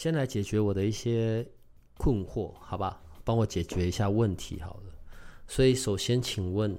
[0.00, 1.46] 先来解决我的一些
[1.98, 2.98] 困惑，好吧？
[3.22, 4.94] 帮我解决一下问题好了。
[5.46, 6.74] 所以，首先请问，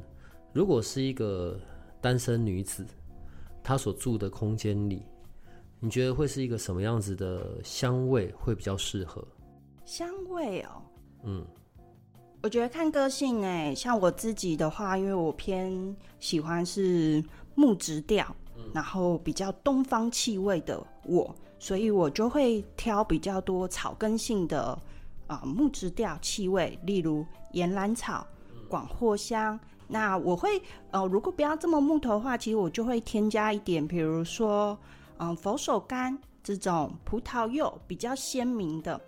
[0.52, 1.56] 如果是一个
[2.02, 2.84] 单身女子，
[3.62, 5.04] 她所住的空间里，
[5.80, 9.24] 你觉得会是一个什么样子的香味会比较适合？
[9.86, 10.82] 香味哦，
[11.24, 11.46] 嗯，
[12.42, 21.36] 我觉得看个性哎，像我自己的话，因为我偏喜欢是木质调，嗯，然后比较东方气味的我。
[21.62, 24.76] 所以我就会挑比较多草根性的
[25.28, 28.26] 啊、木质调气味，例如岩兰草、
[28.68, 29.58] 广藿香。
[29.88, 34.76] 那我会呃，如果不要这么木头的话，其实我就会添加一点，比如说
[35.20, 39.00] 嗯、佛手柑这种葡萄柚比较鲜明的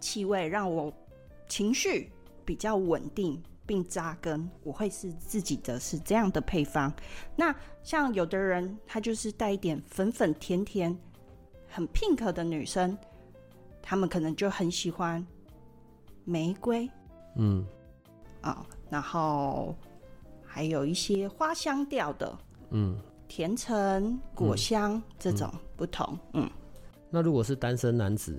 [0.00, 0.90] 气味，让我
[1.46, 2.10] 情绪
[2.42, 4.48] 比较稳定并扎根。
[4.62, 6.90] 我会是自己的是这样的配方。
[7.36, 10.98] 那像有的人他就是带一点粉粉甜甜。
[11.74, 12.96] 很 pink 的女生，
[13.80, 15.26] 她们可能就很喜欢
[16.24, 16.86] 玫瑰，
[17.36, 17.64] 嗯，
[18.42, 19.74] 啊、哦，然后
[20.44, 22.38] 还有一些花香调的，
[22.72, 26.48] 嗯，甜橙、果香、嗯、这种不同，嗯。
[27.08, 28.38] 那如果是单身男子，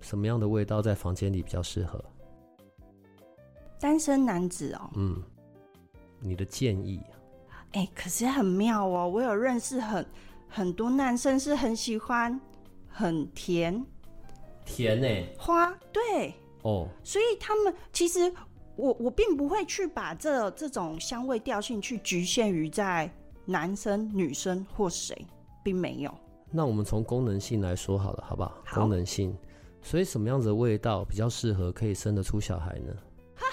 [0.00, 2.04] 什么样的味道在房间里比较适合？
[3.80, 5.22] 单身男子哦，嗯，
[6.20, 7.00] 你的建议？
[7.72, 10.06] 哎、欸，可是很妙哦，我有认识很。
[10.56, 12.40] 很多男生是很喜欢
[12.88, 13.84] 很甜，
[14.64, 15.34] 甜呢、欸？
[15.36, 18.32] 花对哦，所以他们其实
[18.76, 23.12] 我我并不会去把这这种香味调性去局限于在
[23.44, 25.26] 男生、女生或谁，
[25.64, 26.14] 并没有。
[26.52, 28.54] 那我们从功能性来说好了，好不好？
[28.64, 28.82] 好。
[28.82, 29.36] 功能性，
[29.82, 32.94] 所以什么样子的味道比较适合可以生得出小孩呢？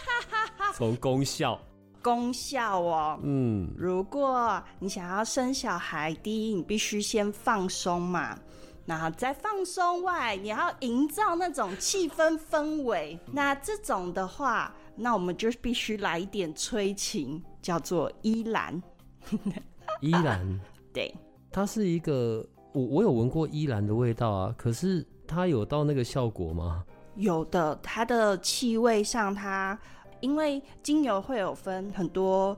[0.75, 1.59] 从功效。
[2.01, 8.37] 功效哦，嗯，如果你想要生小孩，第一你必须先放松嘛，
[8.85, 13.19] 然后在放松外，你要营造那种气氛氛围。
[13.31, 18.81] 那这种的话，那我们就必须来一点催情，叫做依兰。
[20.01, 20.59] 依兰，
[20.91, 21.13] 对，
[21.51, 26.83] 它是一个我我有闻过依兰的味道啊，可是它有到那个效果吗？
[27.15, 29.77] 有的，它的气味上它。
[30.21, 32.57] 因为精油会有分很多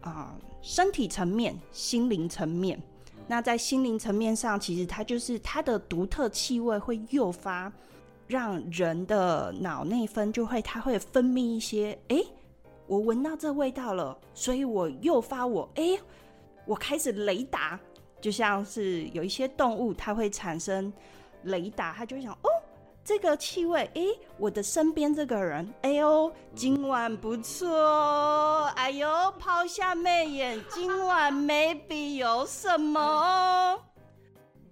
[0.00, 2.80] 啊、身体层面、心灵层面。
[3.28, 7.72] 那在心灵层面上，其实它就是它的独特气味会诱发
[8.26, 12.20] 让人的脑内分就会它会分泌一些，哎，
[12.86, 15.96] 我闻到这味道了，所以我诱发我，哎，
[16.66, 17.78] 我开始雷达，
[18.20, 20.92] 就像是有一些动物它会产生
[21.44, 22.50] 雷达，它就会想哦。
[23.04, 24.02] 这个气味，哎，
[24.38, 27.68] 我的身边这个人，哎呦，今晚不错，
[28.76, 29.08] 哎呦，
[29.40, 33.76] 抛下媚眼，今晚 maybe 有什么？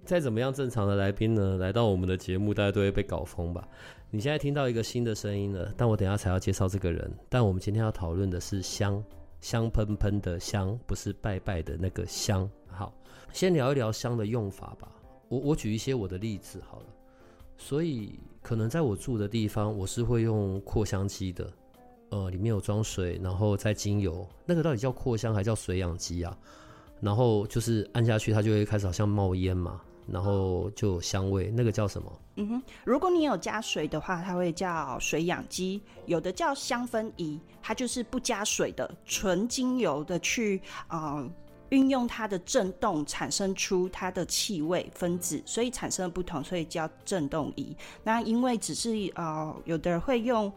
[0.04, 3.66] 再怎么样，正常的来宾呢，来到我们的节目，大家都会被搞疯吧？
[4.12, 7.12] 你现在听到一个新的声音了，但我等下才要介绍这个人。
[7.28, 9.04] 但我们今天要讨论的是香，
[9.41, 12.48] 香喷喷的香，不是拜拜的那个香。
[12.68, 12.92] 好，
[13.32, 14.88] 先聊一聊香的用法吧。
[15.28, 16.86] 我我举一些我的例子好了。
[17.62, 21.53] 所以，可能在我住的地方，我是会用扩香机的，
[22.09, 24.26] 呃，里面有装水，然后再精油。
[24.47, 26.37] 那个到底叫扩香还叫水氧机啊？
[27.00, 29.78] 然后就是按下去，它就会开始好像冒烟嘛，
[30.09, 31.50] 然后就有香味。
[31.54, 32.21] 那个叫什么？
[32.37, 35.82] 嗯哼，如果你有加水的话，它会叫水氧机。
[36.06, 41.28] 有的叫香氛仪，它就是不加水的，纯精油的去啊。
[41.70, 47.77] 运用它的震动产生出它的气味分子，所以产生了不同，所以叫震动仪。
[48.04, 50.53] 那因为只是呃，有的人会用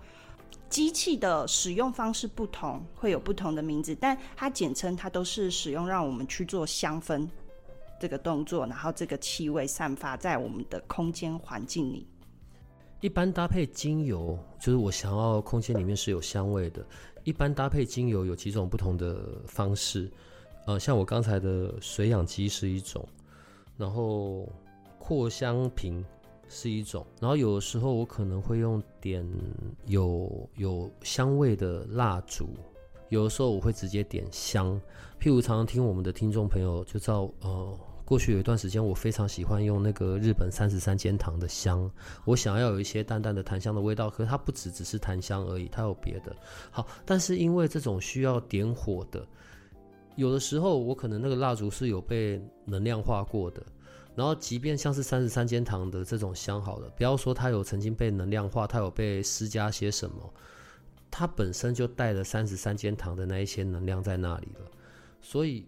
[0.69, 7.27] 机器的使用方式不同，会有不同的名字，但它简称它都是使用让我们去做香氛
[7.99, 12.07] 这个动作，然后这个气味散发在我们的空间环境里。
[13.01, 16.83] 一般搭配精油，就是我想要空间里面是有香味的。
[17.23, 20.11] 一般搭配精油有几种不同的方式。
[20.65, 23.07] 呃，像我刚才的水氧机是一种，
[23.77, 24.47] 然后
[24.97, 26.03] 扩香瓶
[26.47, 29.27] 是一种，然后有的时候我可能会用点
[29.85, 32.47] 有有香味的蜡烛，
[33.09, 34.79] 有的时候我会直接点香。
[35.19, 41.89] 譬如常常听我们的听众朋友就知道，呃，过去有一段时间，我非常喜欢用那个日本三十三间堂的香，
[42.25, 46.35] 我想要有一些淡淡的檀香的味道，可是它不只只是檀香而已，它有别的。
[46.71, 49.25] 好，但是因为这种需要点火的，
[50.15, 53.63] 有的时候我可能那个蜡烛是有被能量化过的，
[54.15, 60.33] 然后即便像是三十三间堂的这种香好了，不要说它有曾经被能量化，它有被施加些什么，
[61.09, 64.71] 它本身就带了三十三间堂的那一些能量在那里了，
[65.21, 65.65] 所以。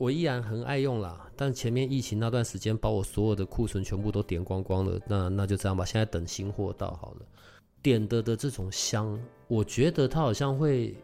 [0.00, 5.84] 我依然很爱用啦，但前面疫情那段时间把我所有的库存全部都点光光了，那那就这样吧。
[5.84, 7.26] 现在等新货到好了。
[7.82, 10.96] 点的的这种香，我觉得它好像会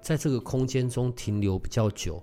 [0.00, 2.22] 在这个空间中停留比较久，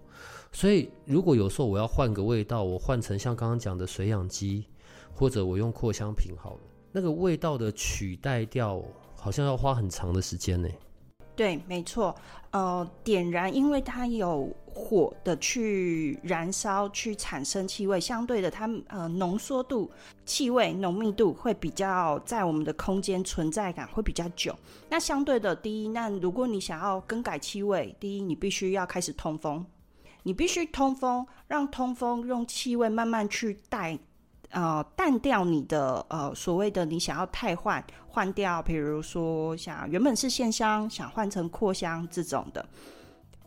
[0.52, 4.66] 所以如果有时候我要换个味道，我换成像刚刚讲的水养鸡，
[5.14, 6.60] 或者我用扩香瓶好了，
[6.92, 8.84] 那个味道的取代掉，
[9.16, 10.68] 好像要花很长的时间呢。
[11.38, 12.16] 对，没错，
[12.50, 19.92] 呃，点燃，因为它有火的去燃烧，去产生气味，相对的它，呃浓缩度、
[20.26, 24.58] 气味浓密度会比较在我们的空间存在感会比较久。
[24.90, 29.64] 那相对的，第一，那如果你想要更改气味，第一，你必须要开始通风，
[30.24, 34.00] 你必须通风，让通风用气味慢慢去带。
[34.52, 42.66] 呃，淡掉你的呃所谓的你想要汰换换掉，比如说像原本是线香，想换成扩香这种的，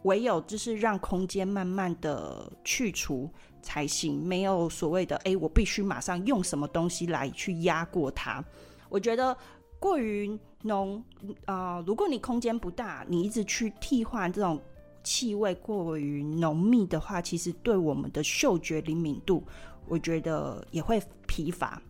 [0.02, 3.30] 唯有就是让空间慢慢的去除
[3.62, 8.44] 才行，没有所谓的哎，我必须马上用什么东西来去压过它。
[8.90, 9.34] 我觉得
[9.78, 11.02] 过于浓
[11.46, 14.60] 啊、如果你空间不大，你一直去替换这种
[15.02, 19.42] 气味过于浓密的话，其实对我们的嗅觉灵敏度。
[19.90, 21.82] 我觉得也会疲乏。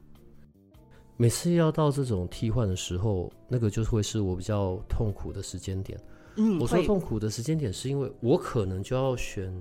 [1.18, 6.00] 每次要到这种替换的时候，那个就会是我比较痛苦的时间点。
[6.36, 9.52] 嗯，我说痛苦的时间点，是因为我可能就要选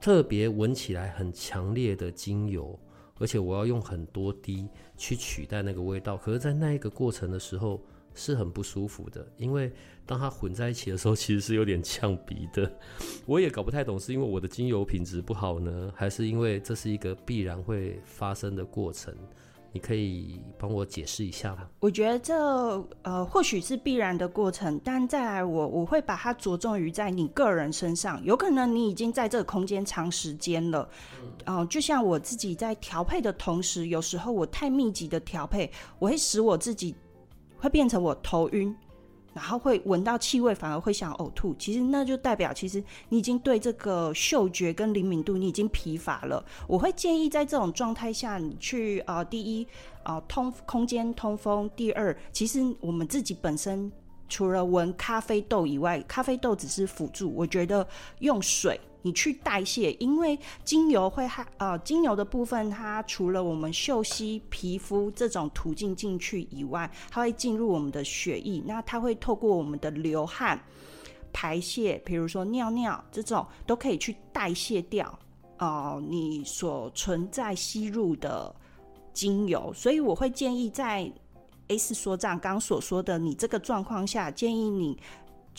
[0.00, 2.78] 特别闻起来很强烈的精油，
[3.18, 6.16] 而且我要用很多滴去取代那个味道。
[6.16, 7.78] 可是，在那一个过程的时候，
[8.14, 9.70] 是很不舒服的，因为
[10.10, 12.68] 当它混在一起的时候， 其实是有点呛鼻的。
[13.26, 19.14] 我也搞不太懂，是因为我的精油品质不好呢，还是因为这是一个必然会发生的过程？
[19.72, 21.68] 你可以帮我解释一下吗？
[21.78, 22.34] 我觉得这
[23.02, 30.88] 呃，或许是必然的过程，但再来我我会把它着重于在你个人身上，有可能你已经在这个空间长时间了，
[31.44, 35.70] 嗯、呃，就像我自己在调配的同时，有时候我太密集的调配，
[36.00, 36.96] 我会使我自己。
[37.62, 38.74] 会变成我头晕，
[39.32, 41.54] 然后会闻到气味，反而会想呕吐。
[41.58, 46.44] 其实那就代表，其实你已经对这个嗅觉跟灵敏度你已经疲乏了。
[46.66, 49.66] 我会建议在这种状态下，你去啊，第一
[50.02, 53.90] 呃通空间通风，第二，其实我们自己本身
[54.28, 57.32] 除了闻咖啡豆以外，咖啡豆只是辅助。
[57.34, 57.86] 我觉得
[58.18, 58.80] 用水。
[59.02, 70.62] 你去代谢，因为精油会害呃，精油的部分，它除了我们嗅吸、皮肤这种途径进去以外，它会进入我们的血液，那它会透过我们的流汗、
[71.32, 75.18] 排泄，比如说尿尿这种，都可以去代谢掉
[75.58, 78.54] 哦、你所存在吸入的
[79.12, 79.72] 精油。
[79.74, 81.10] 所以我会建议在
[81.68, 84.98] S 所长刚所说的你这个状况下，建议你。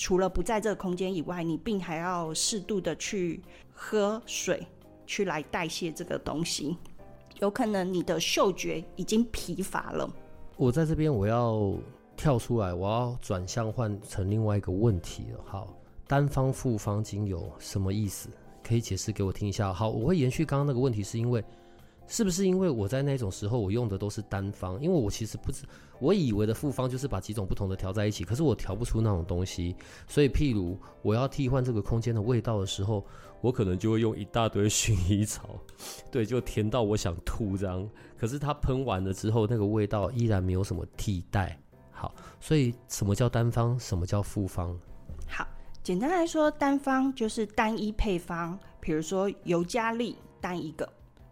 [0.01, 3.39] 除了不在这个空间以外，你并还要适度的去
[3.71, 4.65] 喝水，
[5.05, 6.75] 去来代谢这个东西。
[7.37, 10.11] 有可能你的嗅觉已经疲乏了。
[10.57, 11.75] 我在这边，我要
[12.17, 15.43] 跳出来，我要转向换成另外一个问题了。
[15.45, 15.71] 好，
[16.07, 18.27] 单方、复方精油什么意思？
[18.63, 19.71] 可以解释给我听一下。
[19.71, 21.43] 好，我会延续刚刚那个问题，是因为。
[22.11, 24.77] 是不是因为我在那种时候我用的都是单方？
[24.81, 25.63] 因为我其实不知，
[25.97, 29.73] 我以为的复方就是把几种不同的调在一起，可是我调不出那种东西。
[30.09, 33.05] 所以，譬如我要替换这个空间的味道的时候，
[33.39, 35.57] 我可能就会用一大堆 薰衣草，
[36.11, 37.89] 对，就甜到我想吐这样。
[38.17, 41.57] 可是它喷完了之后，那个味道依然没有什么替代。
[41.91, 43.79] 好，所以什么叫单方？
[43.79, 44.77] 什么叫复方？
[45.29, 45.47] 好，
[45.81, 50.91] 简单来说，单方就是单一配方，比如说尤加利单一个。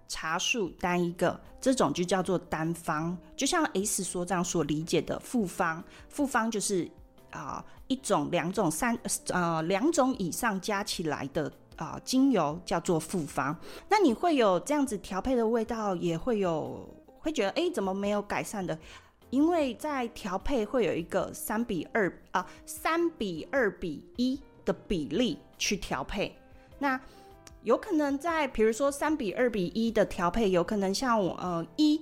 [0.10, 6.90] 茶树单一个，这种就叫做单方，就像 S 所长所理解的复方，复方就是
[7.30, 8.98] 啊、一种、两种、三
[9.28, 13.56] 呃两种以上加起来的啊、精油叫做复方。
[13.88, 16.90] 那你会有这样子调配的味道，也会有
[17.20, 18.78] 会觉得哎怎么没有改善的？
[19.30, 26.36] 因为在调配会有一个三比二啊三比二比一的比例去调配，
[26.80, 27.00] 那。
[27.64, 32.02] 有可能在，比如说三比二比一的调配，有可能像我呃一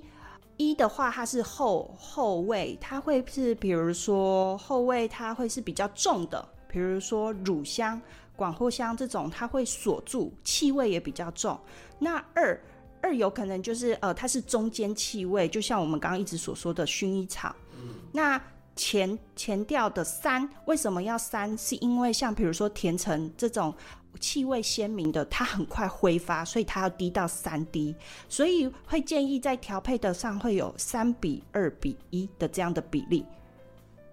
[0.58, 8.00] 一的话，它是后后味，它会是比如说后味，它会是比较重的，比如说乳香、
[8.36, 11.60] 广藿香这种，它会锁住，气味也比较重。
[12.00, 12.60] 那二
[13.02, 17.56] 二有可能就是呃，它是中间气味，就像我们刚刚一直所说的薰衣草。
[17.80, 18.42] 嗯、那
[18.78, 21.58] 前前调的三为什么要三？
[21.58, 23.74] 是因为像比如说甜橙这种
[24.20, 27.94] 气味鲜明的，它很快挥发，所以它要滴到三滴。
[28.30, 33.26] 所以会建议在调配的上会有三比二比一的这样的比例。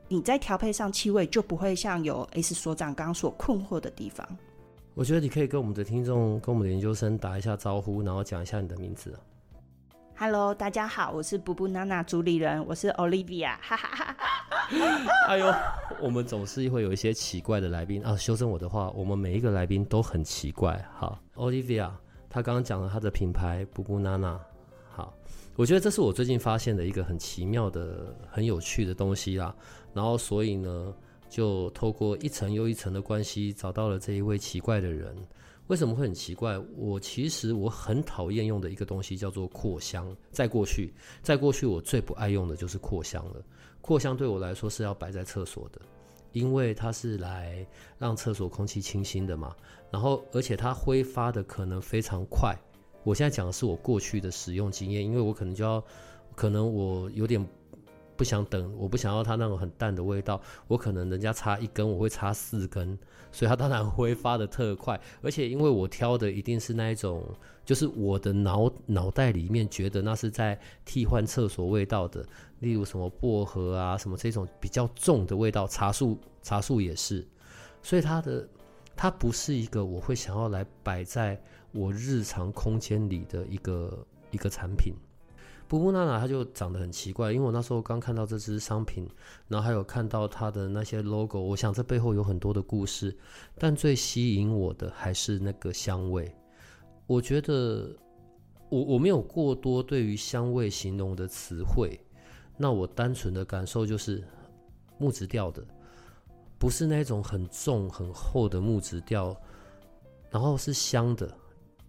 [0.09, 4.27] 你在调配上气味就不会像有 S 所长刚刚所困惑的地方。
[4.95, 9.19] 我觉得你可以跟我们的听众、跟我们的研究生打一下招呼，然后讲一下你的名字。
[10.17, 13.57] Hello，大家好，我是布布娜娜主理人，我是 Olivia。
[13.61, 14.39] 哈哈哈哈
[15.27, 15.53] 哎呦，
[16.01, 18.17] 我们总是会有一些奇怪的来宾啊。
[18.17, 20.83] 修正我的话，我们每一个来宾都很奇怪。
[20.95, 21.91] 好，Olivia，
[22.31, 24.41] 她刚刚讲了她的品牌布布娜娜。
[24.93, 25.13] 好，
[25.57, 29.53] 我觉得这是我最近发现的一个很奇妙的、很有趣的东西啦。
[29.93, 30.95] 然后，所以呢，
[31.29, 35.13] 就透过一层又一层的关系，找到了这一位奇怪的人。
[35.69, 36.59] 为什么会很奇怪？
[36.77, 40.15] 我其实我很讨厌用的一个东西叫做扩香。
[40.31, 40.93] 在过去，
[41.23, 43.43] 在过去我最不爱用的就是扩香了。
[43.81, 45.81] 扩香对我来说是要摆在厕所的，
[46.33, 47.67] 因为它是来
[47.99, 49.55] 让厕所空气清新的嘛。
[49.91, 52.55] 然后，而且它挥发的可能非常快。
[53.03, 55.83] 我现在讲的是我过去的使用经验，因为我可能就要，
[56.35, 57.45] 可能我有点。
[58.17, 60.41] 不想等，我不想要它那种很淡的味道。
[60.69, 62.99] 我可能人家插一根，我会插四根，
[63.33, 65.01] 所以它当然挥发的特快。
[65.23, 67.25] 而且因为我挑的一定是那一种，
[67.65, 72.25] 就是我的脑脑袋里面觉得那是在替换厕所味道的，
[72.61, 77.27] 例如什么薄荷啊，什么这种比较重的味道，茶树茶树也是。
[77.83, 78.49] 所以它的
[78.97, 81.41] 它不是一个我会想要来摆在
[81.73, 84.95] 我日常空间里的一个一个产品。
[85.67, 89.09] 布布娜娜，它就长得很奇怪，因为我那时候刚看到这支商品，
[89.49, 93.17] 然后还有看到它的那些 logo，我想这背后有很多的故事，
[93.57, 96.31] 但最吸引我的还是那个香味。
[97.07, 97.97] 我觉得
[98.69, 101.99] 我我没有过多对于香味形容的词汇，
[102.57, 104.23] 那我单纯的感受就是
[104.99, 105.67] 木质调的，
[106.59, 109.35] 不是那种很重很厚的木质调，
[110.31, 111.35] 然后是香的，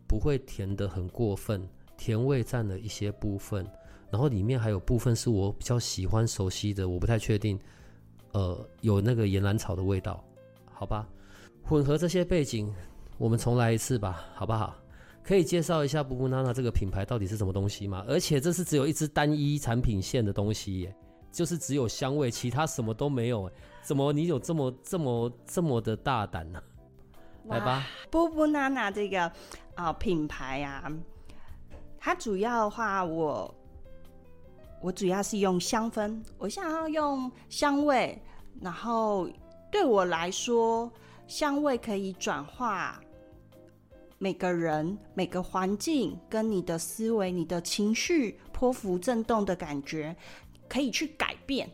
[0.08, 1.67] 不会甜得很过分。
[1.98, 3.66] 甜味占了一些部分，
[4.10, 7.60] 然后里面还有部分是我比较喜欢熟悉的，我不太确定，
[8.32, 10.24] 呃，有那个岩兰草的味道，
[10.72, 11.08] 好吧？
[11.64, 12.74] 混合这些背景，
[13.18, 14.75] 我们重来一次吧，好不好？
[15.24, 18.06] 可以介绍一下布布娜娜这个品牌到底是什么东西吗？
[18.08, 20.96] 而且这是只有一支单一产品线的东西耶，
[21.32, 23.50] 就是只有香味，其他什么都没有，
[23.82, 26.62] 怎么你有这么这么这么的大胆呢？
[27.46, 29.32] 来吧，布布娜娜这个
[29.74, 30.92] 啊、品牌啊。
[32.05, 33.51] 它主要的话，我
[34.79, 38.21] 我主要是用香氛，我想要用香味，
[38.62, 39.27] 然后
[39.71, 40.91] 对我来说，
[41.25, 43.01] 香味可以转化
[44.19, 50.15] 每个人、每个环境跟你的思维、你的情绪波幅震动的感觉，
[50.69, 51.67] 可以去改变。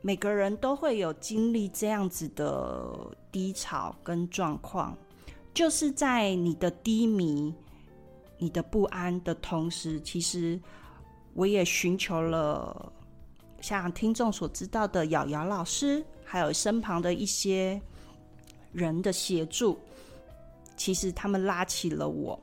[0.00, 2.88] 每个人都会有经历这样子的
[3.32, 4.96] 低潮跟状况，
[5.52, 7.52] 就是在你的低迷。
[8.42, 10.60] 你的不安的同时，其实
[11.32, 12.92] 我也寻求了
[13.60, 17.80] 像听众所知道的瑶瑶老师，还有身旁的一些
[18.72, 19.78] 人的协助。
[20.76, 22.36] 其实他们拉起了我，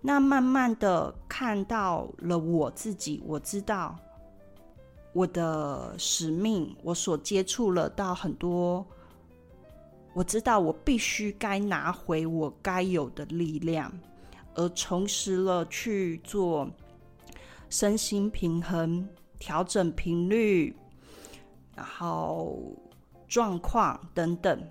[0.00, 3.98] 那慢慢的看到了我自己，我知道
[5.12, 8.86] 我的使命，我所接触了到很多，
[10.14, 13.92] 我知道我必须该拿回我该有的力量。
[14.58, 16.68] 而重拾了去做
[17.70, 20.74] 身心平衡、调整频率，
[21.76, 22.58] 然后
[23.28, 24.68] 状况等等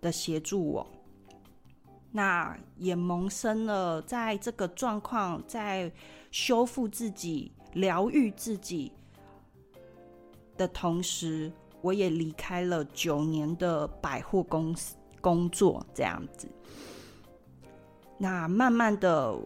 [0.00, 0.86] 的协助我，
[2.10, 5.92] 那也萌生了在这个状况在
[6.30, 8.90] 修复自己、疗愈自己
[10.56, 11.52] 的同时，
[11.82, 16.48] 我也离开了九年的百货公司工作，这样子。
[18.18, 19.38] 那慢慢的，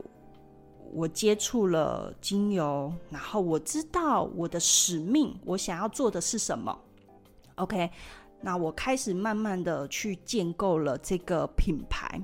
[0.92, 6.78] 我接触了精油，然后我知道我的使命，我想要做的是什么。
[7.56, 7.90] OK，
[8.40, 12.20] 那我开始慢慢的去建构了这个品牌。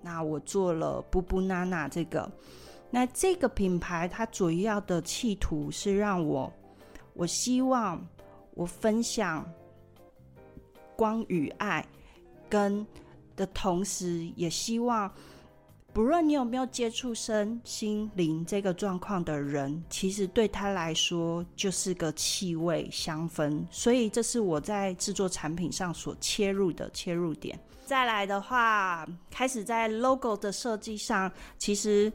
[0.00, 2.28] 那我做了布布娜娜这个，
[2.90, 6.52] 那这个品牌它主要的企图是让我，
[7.14, 8.04] 我希望
[8.54, 9.48] 我分享
[10.96, 11.86] 光与爱，
[12.48, 12.84] 跟
[13.36, 15.08] 的同时，也希望。
[15.94, 27.60] 不论你有没有接触身心灵这个状况的人，其实对他来说就是个气味香氛，所以这是我在制作产品上所切入的切入点。
[27.84, 32.10] 再来的话，开始在 logo 的设计上，其实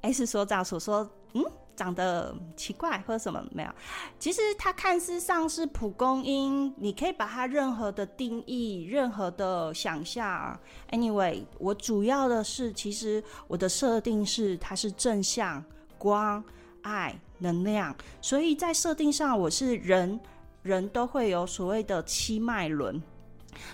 [0.00, 1.44] S 所长所说，嗯。
[1.78, 3.70] 长得奇怪或者什么没有，
[4.18, 10.58] 其实它看似上是蒲公英，你可以把它任何的定义、任何的想象。
[10.90, 15.64] Anyway，我主要的是，其实我的设定是它是正向、
[15.96, 16.42] 光、
[16.82, 20.18] 爱、能量，所以在设定上我是人
[20.62, 23.00] 人都会有所谓的七脉轮，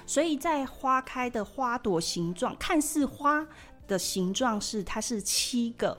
[0.05, 3.47] 所以在花开的花朵形状，看似花
[3.89, 5.97] 的形状是它是七个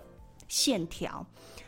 [0.47, 1.25] 线条。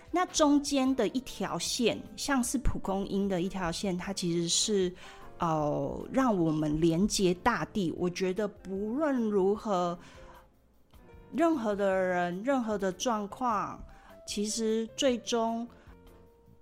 [0.09, 4.91] 那中间的一条线，像是蒲公英的一条线，它其实是，
[5.37, 7.93] 呃，让我们连接大地。
[7.97, 9.99] 我觉得不论如何，
[11.33, 13.77] 任何的人、任何的状况，
[14.25, 15.67] 其实最终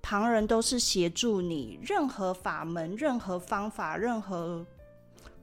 [0.01, 1.79] 旁人都是协助你。
[1.83, 4.65] 任何法门、任何方法、任何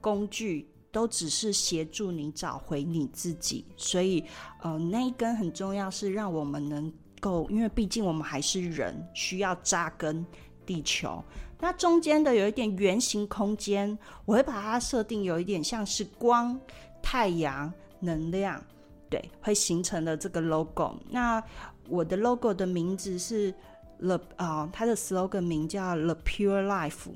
[0.01, 3.65] 工具，都只是协助你找回你自己。
[3.77, 4.23] 所以，
[4.61, 6.93] 呃，那一根很重要，是让我们能。
[7.23, 10.25] 够，因为毕竟我们还是人，需要扎根
[10.65, 11.23] 地球。
[11.57, 16.59] 那中间的有一点圆形空间，我会把它设定有一点像是光、
[17.01, 18.61] 太阳、能量，
[19.09, 20.93] 对，会形成了这个 logo。
[21.09, 21.41] 那
[21.87, 23.53] 我的 logo 的名字是
[23.99, 27.07] The 啊、它的 slogan 名叫 The Pure Life，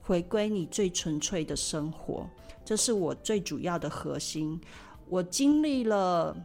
[0.00, 2.30] 回归你最纯粹的生活，
[2.64, 4.60] 这是我最主要的核心。
[5.08, 6.36] 我经历了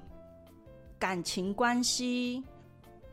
[0.97, 2.43] 感情关系。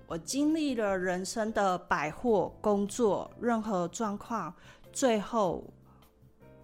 [0.08, 4.52] 我经历了人生的百货工作，任何状况，
[4.90, 5.62] 最后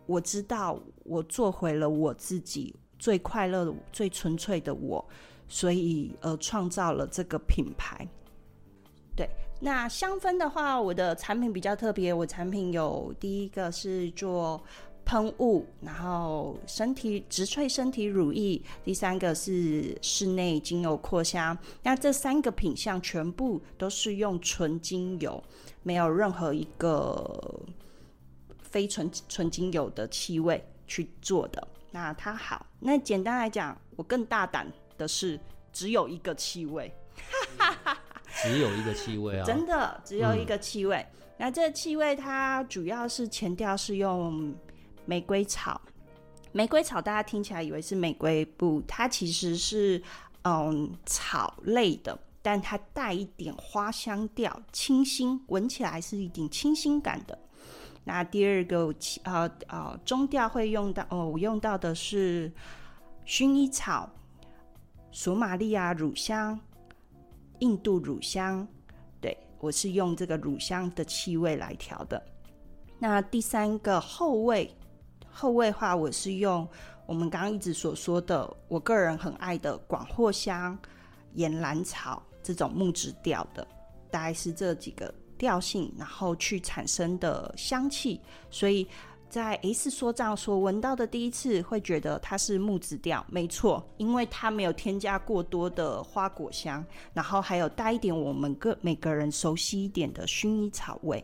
[0.07, 5.07] 我知道我做回了我自己最快乐、最纯粹的我，
[5.47, 8.09] 所以呃创造了这个品牌。
[9.15, 9.29] 对，
[9.61, 14.59] 那香氛的话，我的产品比较特别，我产品有第一个是做。
[15.05, 21.57] 喷雾，然后身体植萃身体乳液，第三个是室内精油扩香。
[21.83, 25.43] 那这三个品项全部都是用纯精油，
[25.83, 27.61] 没有任何一个
[28.59, 31.69] 非纯纯精油的气味去做的。
[31.91, 35.39] 那它好，那简单来讲，我更大胆的是
[35.73, 36.91] 只有一个气味，
[38.43, 39.45] 只有一个气味啊！
[39.45, 40.97] 真 的只有一个气味。
[40.97, 44.55] 嗯、那这气味它主要是前调是用。
[45.07, 45.81] 玫瑰草，
[46.53, 50.03] 玫瑰草，大家听起来以为是玫瑰，不，它其实是
[50.45, 57.39] 嗯草类的，但它带一点花香调，清新，闻起来是一点清新感的。
[58.05, 62.53] 那第二个，呃呃，中调会用到，哦，我用到的是
[63.27, 64.11] 薰衣草、
[65.11, 66.59] 索马利亚乳香、
[67.59, 68.67] 印度乳香，
[69.21, 72.23] 对，我是用这个乳香的气味来调的。
[72.99, 74.75] 那第三个后味。
[75.37, 76.67] 后味话，我是用
[77.07, 80.79] 我们刚刚一直所说的，我个人很爱的广藿香、
[81.33, 83.67] 岩兰草这种木质调的，
[84.13, 88.21] 大概是这几个调性，然后去产生的香气。
[88.49, 88.87] 所以
[89.29, 101.23] 在 S 所长所闻到的第一次，会觉得它是木质调，没错，因为它没有添加过多的花果香，然后还有带一点我们个每个人熟悉一点的薰衣草味。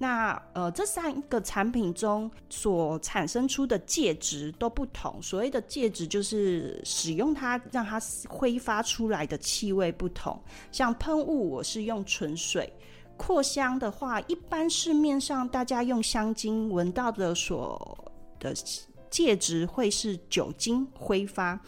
[0.00, 5.20] 那呃，这三个产品中所产生出的介质都不同。
[5.20, 10.40] 所谓的介质，就是使用它让它挥发出来的气味不同。
[10.70, 12.64] 像喷雾，我是用纯水；
[13.16, 18.54] 扩香的话，一般市面上大家用香精闻到的所的
[19.10, 21.58] 介质会是酒精挥发。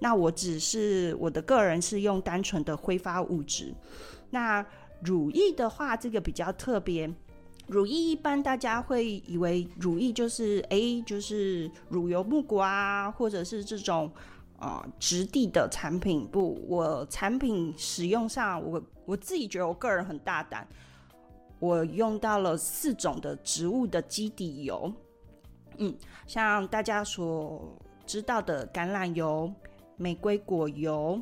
[0.00, 3.72] 那我只是我的个人是用单纯的挥发物质。
[4.30, 4.66] 那
[5.04, 7.08] 乳液的话，这个比较特别。
[7.66, 14.10] 乳液一般大家会以为乳液就是哎、就是乳油木果啊，或者是这种
[14.58, 16.26] 啊、质地的产品。
[16.28, 20.66] 不，我产品使用上，我我自己觉得我个人很大胆，
[21.58, 24.92] 我用到了四种的植物的基底油。
[25.78, 25.94] 嗯，
[26.26, 27.76] 像大家所
[28.06, 29.52] 知道的橄榄油、
[29.96, 31.20] 玫瑰果油、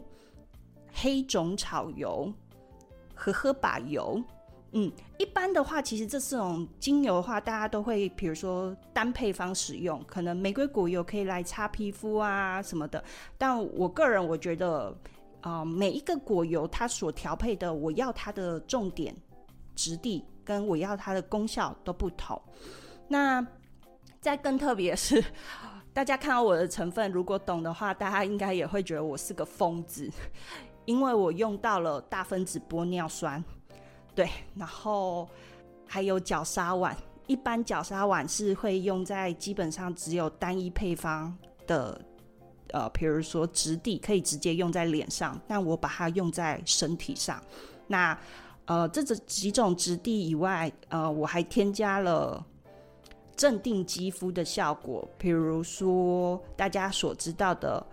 [0.92, 2.32] 黑种草油、
[3.14, 4.22] 荷荷巴油。
[4.76, 13.02] 嗯，一般的话，其实这四种精油的话，大家都会，比如说单配方使用，可能玫瑰果油可以来擦皮肤啊什么的。
[13.38, 14.92] 但我个人我觉得，
[15.42, 19.14] 啊、每一个果油它所调配的，我要它的重点、
[19.76, 22.40] 质地跟我要它的功效都不同。
[23.06, 23.46] 那
[24.20, 25.22] 再更特别是，
[25.92, 30.10] 大家看到我的成分，如果懂的话，大家应该也会觉得我是个疯子，
[30.84, 33.44] 因为我用到了大分子玻尿酸，
[34.14, 35.28] 对，然后
[35.86, 36.94] 还有角鲨烷。
[37.26, 42.00] 一般角鲨烷是会用在基本上只有单一配方的，
[42.68, 47.42] 呃，比如说质地可以直接用在脸上，但我把它用在身体上。
[47.86, 48.18] 那
[48.66, 52.44] 呃，这这几种质地以外，呃，我还添加了。
[53.36, 57.84] 镇定肌肤的效果，比如说大家所知道的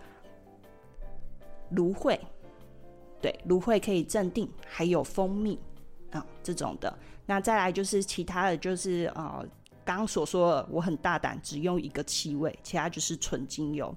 [1.72, 2.20] 芦荟，
[3.20, 5.58] 对，芦荟可以镇定，还有蜂蜜、
[6.12, 6.98] 嗯、这种的。
[7.26, 9.46] 那再来就是其他的就是呃，
[9.86, 13.96] 刚所说的，我很大胆，只用一个气味，其他就是纯精油。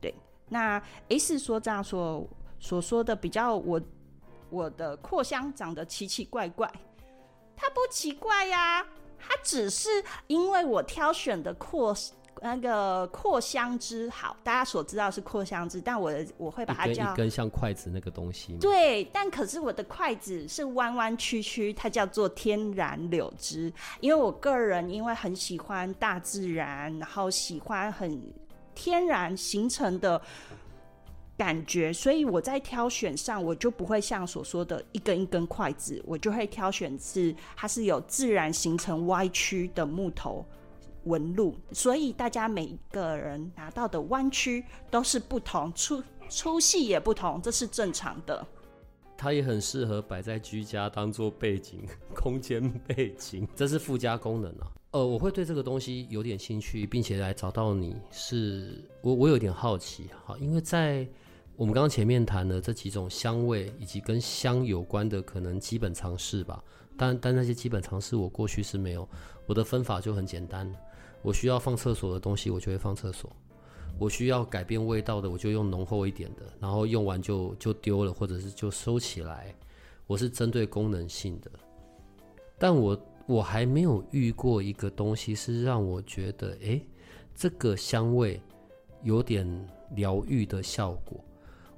[0.00, 0.14] 对，
[0.48, 2.26] 那 S 说这样说
[2.58, 3.80] 所说的比较我
[4.50, 6.70] 我的扩香长得奇奇怪怪，
[7.56, 8.84] 它不奇怪呀、
[9.18, 9.88] 它只是
[10.26, 11.94] 因为我挑选的扩
[12.44, 18.54] 那个扩香枝好，大家所知道是扩香枝，但我的我会把它叫一根像筷子那个东西。
[18.58, 28.22] 对，但可是我的筷子是弯弯曲曲，它叫做天然柳枝，因为我个人因为很喜欢大自然，然后喜欢很
[28.74, 30.20] 天然形成的。
[31.36, 40.46] 感觉，所以我在挑选上，我就不会像所说的一根一根筷子，我就会挑选是它是有自然形成歪曲的木头
[41.04, 48.46] 纹路，所以大家每一个人拿到的弯曲都是不同，粗粗细也不同，这是正常的。
[49.16, 54.72] 它也很适合摆在居家当做背景，空间背景， 这是附加功能啊。
[54.90, 61.06] 呃，我会对这个东西有点兴趣，并且来找到你是我，我有点好奇哈，因为在。
[61.56, 66.60] 我们刚刚前面谈了这几种香味，以及跟香有关的可能基本常识吧。
[66.96, 69.08] 但但那些基本常识我过去是没有。
[69.46, 70.68] 我的分法就很简单，
[71.24, 73.28] 我需要放厕所的东西，我就会放厕所；
[73.98, 79.52] 我需要改变味道的，我就用浓厚一点的，然后用完就就丢了，或者是就收起来。
[80.06, 81.50] 我是针对功能性的，
[82.58, 86.86] 但我我还没有遇过一个东西是让我觉得，诶，
[87.34, 88.38] 这个香味
[89.02, 89.48] 有点
[89.92, 91.18] 疗愈的效果。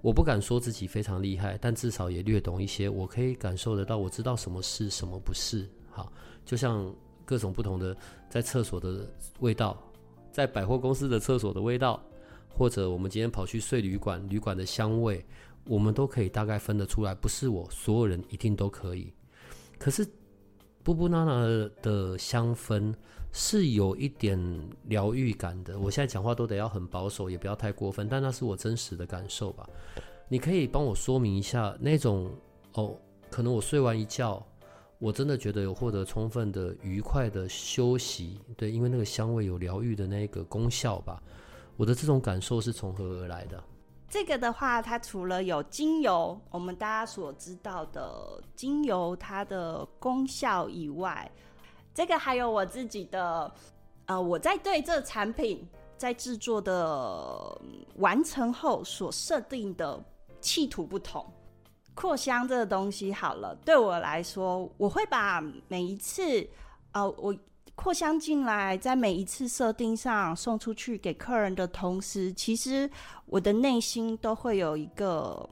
[0.02, 2.88] 我不敢说自己非常厉害，但至少也略懂一些。
[2.88, 5.68] 我可以感受得到，我知道什么是什么不是。
[5.90, 6.12] 好，
[6.44, 6.92] 就像
[7.26, 7.94] 各种不同的
[8.30, 9.06] 在厕所的
[9.40, 9.76] 味道，
[10.32, 12.02] 在百货公司的厕所的味道，
[12.48, 15.22] 或者我们今天跑去睡旅馆，旅馆的香味，
[15.66, 17.14] 我们都可以大概分得出来。
[17.14, 19.12] 不是我所有人一定都可以，
[19.78, 20.08] 可是
[20.82, 22.94] 布布娜娜的香氛。
[23.38, 24.38] 是有一点
[24.84, 25.78] 疗愈感的。
[25.78, 29.68] 我现在讲话都得要很保守，也不要太过分，但那是我真实的感受吧。
[30.26, 32.30] 你可以帮我说明一下那种
[32.72, 32.96] 哦，
[33.28, 34.42] 可能我睡完一觉，
[34.98, 41.22] 我真的觉得有获得充分的愉快的休息，对，因为那个香味有疗愈的那个功效吧。
[41.76, 43.62] 我的这种感受是从何而来的？
[44.09, 51.30] 这个的话，它除了有精油，我们大家所知道的精油它的功效以外。
[51.92, 53.52] 这个还有我自己的，
[54.06, 55.66] 呃，我在对这产品
[55.98, 57.61] 在制作的
[57.96, 60.02] 完成后所设定的
[60.40, 61.26] 企图不同。
[61.96, 66.48] 扩香这个东西好了，对我来说，我会把每一次，
[66.92, 67.37] 呃，我
[67.74, 72.88] 扩香进来，在每一次设定上送出去给客人的同时，其实
[73.24, 75.48] 我的内心都会有一个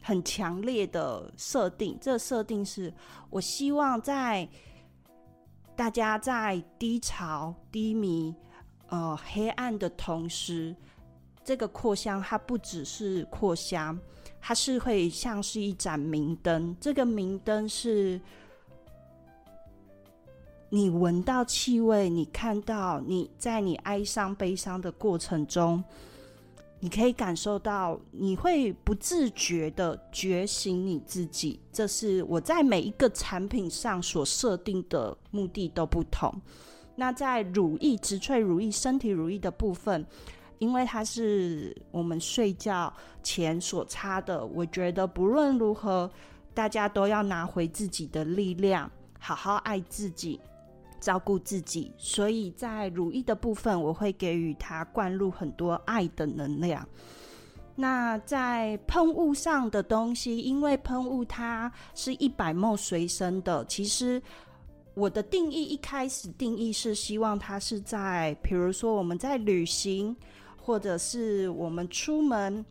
[0.00, 1.98] 很强烈的设定。
[2.00, 2.90] 这个设定是
[3.28, 4.48] 我希望在。
[5.78, 8.34] 大家在低潮、低迷、
[8.88, 10.74] 呃黑暗的同时，
[11.44, 13.96] 这个扩香它不只是扩香，
[14.48, 16.74] 它是会像是一盏明灯。
[16.80, 18.18] 这个明灯是，
[20.70, 25.84] 你闻到气味，你看到你在你哀伤、悲伤的过程中。
[26.80, 31.60] 你可以感受到，你会不自觉的觉醒你自己。
[31.70, 36.32] 这是我在每一个产品上所设定的目的都不同。
[36.96, 40.06] 那在乳液、植萃乳液、身体乳液的部分，
[40.58, 42.92] 因为它是我们睡觉
[43.22, 46.10] 前所擦的，我觉得不论如何，
[46.54, 50.40] 大家都要拿回自己的力量，好好爱自己。
[51.00, 56.84] 照顾自己，所以在乳液的部分，我会给予它灌入很多爱的能量。
[57.76, 64.20] 那在喷雾上的东西，因为喷雾它是一百 ml 随身的，其实
[64.94, 70.16] 我的定义一开始定义是希望它是在，比如说我们在旅行，
[70.68, 72.62] 或者是我们出门，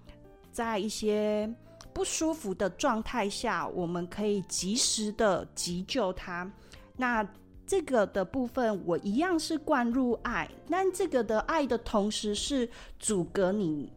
[0.52, 1.52] 在一些
[1.92, 6.48] 不舒服的状态下，我们可以及时的急救它。
[6.96, 7.28] 那
[7.66, 13.92] 这个的部分，我一样是灌入爱，但这个的爱的同时是阻隔你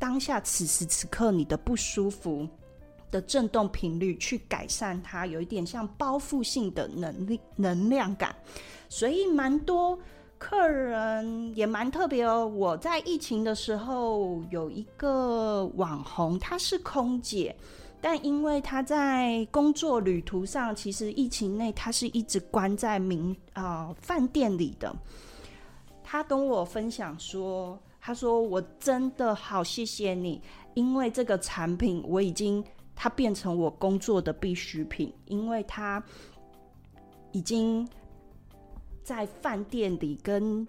[0.00, 2.48] 当下此时此刻你的不舒服
[3.12, 8.34] 的震动频率，去改善它，有一点像包覆性的能力能量感，
[8.88, 9.96] 所以蛮多
[10.44, 12.46] 客人也蛮特别哦。
[12.46, 17.56] 我在疫情的时候有一个网红，她是空姐。
[17.98, 24.94] 但因为她在工作旅途上，其实疫情内她是一直关在民啊饭店里的。
[26.02, 30.38] 她跟我分享说：“她说我真的好谢谢你，
[30.74, 32.62] 因为这个产品我已经
[32.94, 36.04] 它变成我工作的必需品，因为他
[37.32, 37.88] 已经
[39.04, 40.66] 在饭店里跟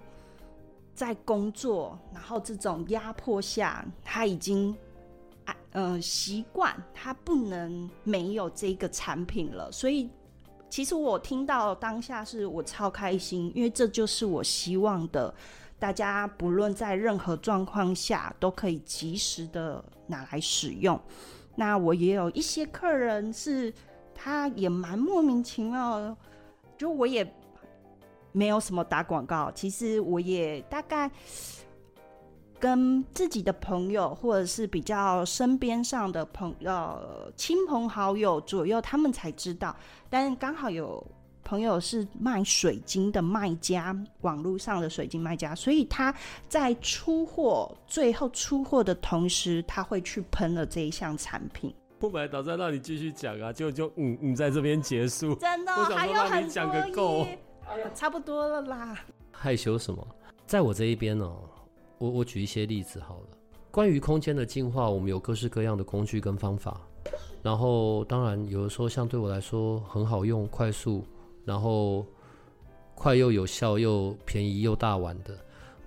[0.94, 4.76] 在工作，然后这种压迫下，他已经。”
[5.78, 10.10] 嗯，习惯他不能没有这个产品了，所以
[10.70, 15.36] 其实我听到当下是我超开心，因为这就是我希望的，
[15.78, 20.98] 大家不论在任何状况下都可以及时的拿来使用。
[21.56, 23.74] 那我也有一些客人是，
[24.14, 26.16] 他也蛮莫名其妙，
[26.78, 27.30] 就我也
[28.36, 31.10] 没有什么打广告，其实我也大概。
[32.58, 36.98] 跟自己的朋友，或者是比较身边上的朋友、
[37.36, 39.76] 亲朋好友左右，他们才知道。
[40.10, 41.06] 但刚好有
[41.44, 46.16] 朋友是卖水晶的卖家，网络上的水晶卖家，所以他
[46.48, 51.76] 在出货，最后出货的同时，他会去喷了这一项产品。
[52.00, 55.36] 我本来打算让你继续讲啊，就就嗯嗯，在这边结束。
[55.36, 57.38] 真的，我想说让你讲个够，还有很多，哎呀，
[57.94, 59.00] 差不多了啦。
[59.32, 60.08] 害羞什么？
[60.46, 61.38] 在我这一边哦。
[61.98, 63.28] 我我举一些例子好了。
[63.72, 66.82] 关于空间的净化，我们有各式各样的工具跟方法。
[67.42, 71.06] 然后，当然有的时候，像对我来说很好用、快速，
[71.46, 72.06] 然后
[72.96, 75.38] 快又有效又便宜又大碗的，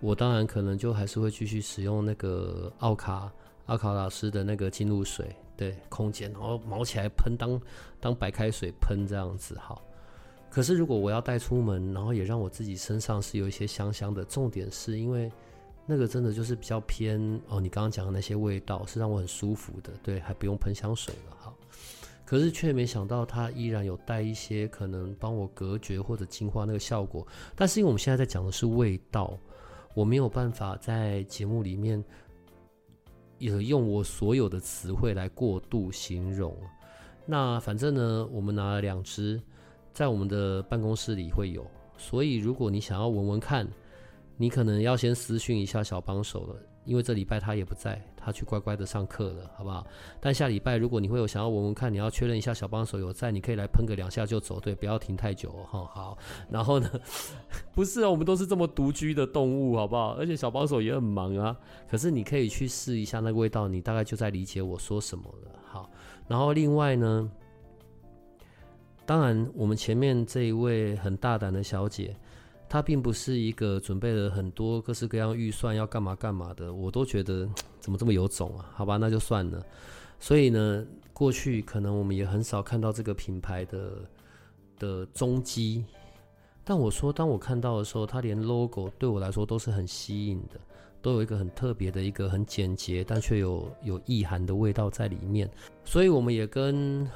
[0.01, 3.31] 我当然可能就还是会继续使用那个奥卡
[3.67, 7.61] 阿卡拉斯的那个净露水，对，空间，然后毛起来喷，当
[8.01, 9.83] 当白开水喷这样子好。
[10.51, 15.31] 可是如果我要带出门，然后也让我自己身上是有一些香香的，重点是因为。
[15.91, 21.55] 那个真的就是比较偏哦，你刚刚讲的那些味道是让我很舒服的，对，还不用喷香水了哈。
[22.27, 27.27] 可是却没想到它依然有带一些可能帮我隔绝或者净化那个效果。
[27.57, 29.35] 但是因为我们现在在讲的是味道，
[29.95, 32.05] 我没有办法在节目里面
[33.39, 36.55] 也用我所有的词汇来过度形容。
[37.25, 39.41] 那反正呢，我们拿了两支，
[39.99, 43.67] 在我们的办公室里会有，所以如果你想要闻闻看。
[44.41, 49.85] 你可能要先私讯一下小帮手了，因为这礼拜他也不在，他去乖乖的上课了，好不好？
[50.21, 55.85] 但下礼拜如果你会有想要闻闻看，你要确认一下小帮手有在，你可以来喷个两下就走，对，不要停太久哈。
[55.93, 56.17] 好，
[56.49, 56.89] 然后呢，
[57.75, 60.11] 不是啊，我们都是这么独居的动物，好不好？
[60.13, 61.57] 而且小帮手也很忙啊。
[61.91, 65.51] 可是你可以去试一下那个味道，你大概就在理解我说什么了。
[65.67, 65.91] 好，
[66.29, 67.29] 然后另外呢，
[69.09, 72.14] 当然我们前面这一位很大胆的小姐。
[72.68, 77.49] 她并不是一个准备了很多各式各样预算要干嘛干嘛的，我都觉得
[77.81, 78.71] 怎么这么有种啊？
[78.75, 79.64] 好吧，那就算了。
[80.21, 83.92] 所以呢，过去可能我们也很少看到这个品牌的
[84.79, 85.87] 的踪迹。
[86.62, 90.61] 但我说，当我看到的时候，它连 logo 对我来说都是很吸引的，
[91.01, 95.51] 都有一个很特别的一个很简洁但却有有意涵的味道在里面。
[95.87, 97.11] 所以我们也跟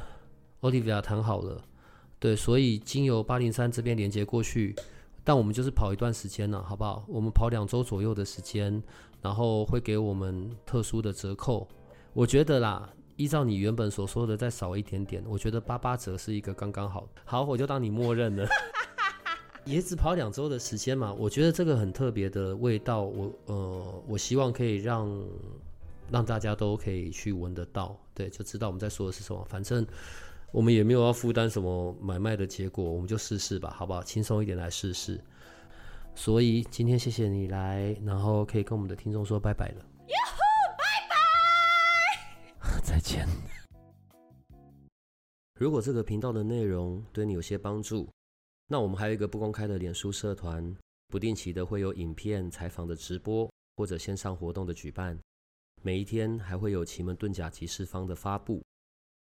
[0.62, 1.62] Olivia 谈好了，
[2.22, 4.76] 对，所以经由八零三这边连接过去。
[5.24, 7.04] 但我们就是跑一段时间了，好不好？
[7.08, 8.80] 我们跑两周左右的时间，
[9.20, 11.66] 然后会给我们特殊的折扣。
[12.12, 17.08] 我觉得啦，依照你原本所说的再少一点点，我觉得八八折是一个刚刚好。
[17.24, 18.46] 好，我就当你默认了。
[19.66, 25.24] 也只跑两周的时间嘛，我觉得这个很特别的味道，我呃，我希望可以让
[26.08, 29.44] 让大家都可以去闻得到，对，就知道我们在说的是什么。
[29.48, 29.84] 反正。
[30.52, 34.02] 我们也没有要负担什么买卖的结果，我们就试试吧，好不好？
[34.02, 35.18] 轻松一点来试试。
[36.14, 39.76] 所以今天谢谢你来，然后可以跟我们的听众说拜拜了。
[39.78, 40.38] 哟吼，
[40.76, 41.08] 拜
[42.60, 43.26] 拜， 再见。
[45.58, 48.06] 如果这个频道的内容对你有些帮助，
[48.68, 50.76] 那我们还有一个不公开的脸书社团，
[51.08, 55.18] 不定期的会有影片、采访的直播或者线上活动的举办，
[55.80, 58.62] 每一天还会有奇门遁甲集市方的发布。